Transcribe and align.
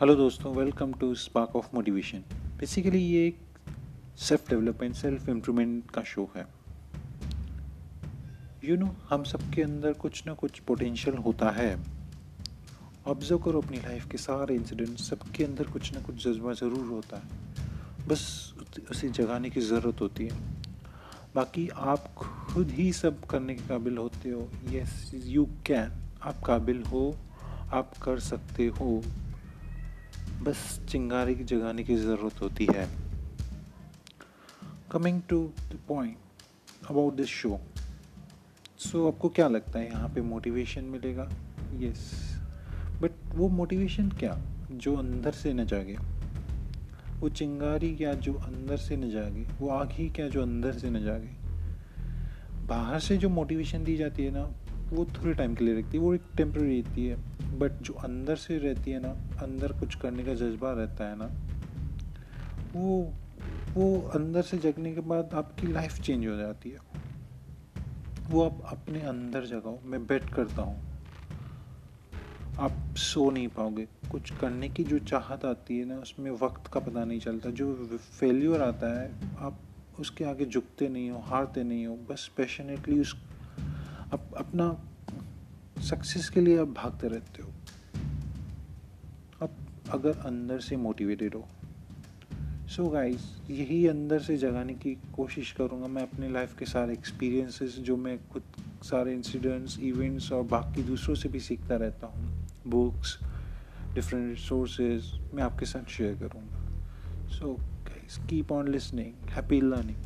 Hello 0.00 0.14
दोस्तों 0.14 0.54
welcome 0.54 0.92
to 0.92 1.14
spark 1.14 1.54
of 1.56 1.68
motivation 1.74 2.18
basically 2.58 2.98
ये 2.98 3.26
एक 3.26 3.38
सेल्फ 4.18 4.50
डेवलपमेंट 4.50 4.94
सेल्फ 4.94 5.28
इम्प्रूवमेंट 5.28 5.90
का 5.90 6.02
शो 6.02 6.28
है। 6.36 6.46
यू 8.64 8.74
you 8.74 8.78
नो 8.78 8.86
know, 8.86 8.94
हम 9.10 9.24
सबके 9.24 9.62
अंदर 9.62 9.92
कुछ 9.92 10.22
ना 10.26 10.34
कुछ 10.34 10.60
पोटेंशियल 10.60 11.16
होता 11.16 11.50
है। 11.50 11.74
ऑब्ज़र्व 13.06 13.38
करो 13.38 13.62
अपनी 13.62 13.78
लाइफ 13.78 14.08
के 14.10 14.18
सारे 14.18 14.54
इंसिडेंट 14.54 14.98
सबके 14.98 15.44
अंदर 15.44 15.70
कुछ 15.72 15.92
ना 15.94 16.00
कुछ 16.00 16.26
जज्बा 16.28 16.52
ज़रूर 16.52 16.86
होता 16.86 17.16
है। 17.16 18.06
बस 18.08 18.54
उसे 18.90 19.08
जगाने 19.10 19.50
की 19.50 19.60
ज़रूरत 19.60 20.00
होती 20.00 20.26
है। 20.26 20.40
बाकी 21.34 21.68
आप 21.68 22.12
खुद 22.16 22.70
ही 22.70 22.92
सब 22.92 23.24
करने 23.26 23.54
के 23.54 23.68
काबिल 23.68 23.98
होते 23.98 24.30
हो। 24.30 24.50
यस 24.72 25.10
यू 25.14 25.48
कैन 25.66 26.02
आप 26.22 26.42
काबिल 26.46 26.82
हो 26.82 27.08
आप 27.72 27.98
कर 28.02 28.18
सकते 28.32 28.66
हो। 28.80 29.02
बस 30.42 30.80
चिंगारी 30.88 31.34
जगाने 31.34 31.84
की 31.84 31.96
ज़रूरत 31.96 32.40
होती 32.42 32.66
है। 32.70 32.86
Coming 34.92 35.20
to 35.28 35.40
the 35.72 35.78
point 35.88 36.16
about 36.90 37.14
this 37.14 37.26
show 37.26 37.58
so 38.78 39.06
आपको 39.08 39.28
क्या 39.28 39.48
लगता 39.48 39.78
है, 39.78 39.86
यहाँ 39.86 40.08
पे 40.08 40.20
मोटिवेशन 40.20 40.84
मिलेगा? 40.84 41.28
यस 41.74 42.12
बट 43.02 43.10
वो 43.34 43.48
मोटिवेशन 43.48 44.08
क्या? 44.08 44.38
जो 44.72 44.96
अंदर 44.96 45.32
से 45.32 45.52
न 45.52 45.64
जागे। 45.66 45.96
वो 47.20 47.28
चिंगारी 47.28 47.94
क्या 47.96 48.12
जो 48.14 48.34
अंदर 48.34 48.76
से 48.76 48.96
न 48.96 49.10
जागे? 49.10 49.46
वो 49.60 49.68
आग 49.68 49.90
ही 49.92 50.08
क्या 50.10 50.28
जो 50.28 50.42
अंदर 50.42 50.72
से 50.72 50.90
न 50.90 51.02
जागे? 51.04 51.36
बाहर 52.66 53.00
से 53.00 53.16
जो 53.16 53.28
मोटिवेशन 53.28 53.84
दी 53.84 53.96
जाती 53.96 54.24
है 54.24 54.30
ना 54.30 54.50
वो 54.90 55.04
थोड़े 55.04 55.34
टाइम 55.34 55.54
के 55.54 55.64
लिए 55.64 55.74
रहती 55.74 55.96
है, 55.96 56.02
वो 56.02 56.14
एक 56.14 56.22
टेम्प्रेरी 56.36 56.80
रहती 56.80 57.06
है। 57.06 57.16
बट 57.58 57.72
जो 57.72 57.92
अंदर 57.92 58.36
से 58.36 58.58
रहती 58.58 58.90
है 58.90 59.00
ना, 59.00 59.10
अंदर 59.42 59.72
कुछ 59.72 59.94
करने 59.94 60.24
का 60.24 60.34
जज्बा 60.34 60.72
रहता 60.72 61.04
है 61.04 61.16
ना, 61.18 61.30
वो 62.72 63.12
वो 63.68 64.00
अंदर 64.00 64.42
से 64.42 64.58
जगने 64.58 64.94
के 64.94 65.00
बाद 65.00 65.30
आपकी 65.34 65.66
लाइफ 65.66 66.00
चेंज 66.00 66.26
हो 66.26 66.36
जाती 66.36 66.70
है। 66.70 66.78
वो 68.30 68.44
आप 68.44 68.62
अपने 68.64 69.00
अंदर 69.00 69.44
जगाओ, 69.44 69.78
मैं 69.84 70.06
बेट 70.06 70.34
करता 70.34 70.62
हूँ। 70.62 70.88
आप 72.60 72.94
सो 72.96 73.30
नहीं 73.30 73.48
पाओगे। 73.48 73.88
कुछ 74.10 74.32
करने 74.38 74.68
की 74.68 74.84
जो 74.84 74.98
चाहत 74.98 75.44
आती 75.44 75.78
है 75.78 75.84
ना, 75.84 75.96
उसमें 75.96 76.30
वक्त 76.30 76.66
का 76.72 76.80
पता 76.80 77.04
नहीं 77.04 77.20
चलता। 77.20 77.50
जो 77.50 77.74
फेल्यूर 78.20 78.62
आता 78.62 79.00
है, 79.00 79.12
आप 79.38 79.58
उसके 80.00 80.24
आगे 80.24 80.44
झुकते 80.44 80.88
नहीं 80.88 81.10
हो, 81.10 81.18
हारते 81.18 81.62
नहीं 81.62 81.86
हो, 81.86 81.96
बस 81.96 82.30
पैशनेटली 82.36 83.00
उस 83.00 83.16
अप, 84.12 84.30
अपना 84.36 84.86
सक्सेस 85.82 86.28
के 86.28 86.40
लिए 86.40 86.58
आप 86.58 86.68
भागते 86.68 87.08
रहते 87.08 87.42
हो। 87.42 87.48
अब 89.42 89.56
अगर 89.90 90.10
अंदर 90.10 90.60
से 90.60 90.76
मोटिवेटेड 90.76 91.34
हो। 91.34 91.48
सो 92.68 92.84
so 92.84 92.92
गाइस 92.92 93.40
यही 93.50 93.86
अंदर 93.86 94.18
से 94.18 94.36
जगाने 94.36 94.74
की 94.74 94.94
कोशिश 94.94 95.52
करूँगा 95.52 95.86
मैं 95.86 96.02
अपने 96.02 96.28
लाइफ 96.28 96.58
के 96.58 96.64
सारे 96.64 96.92
एक्सपीरियंसेस 96.92 97.76
जो 97.78 97.96
मैं 97.96 98.18
खुद 98.28 98.42
सारे 98.82 99.12
इंसिडेंट्स 99.12 99.78
इवेंट्स 99.78 100.32
और 100.32 100.42
बाकी 100.42 100.82
दूसरों 100.82 101.14
से 101.14 101.28
भी 101.28 101.40
सीखता 101.40 101.76
रहता 101.76 102.06
हूँ। 102.06 102.48
बुक्स 102.66 103.18
डिफरेंट 103.94 104.30
रिसोर्सेज 104.30 105.20
मैं 105.34 105.42
आपके 105.42 105.66
साथ 105.66 105.90
शेयर 105.90 106.14
करूँगा। 106.14 106.62
So 107.28 107.54
guys 107.84 108.18
keep 108.30 108.52
on 108.52 108.68
listening 108.68 109.30
happy 109.30 109.60
learning 109.60 110.04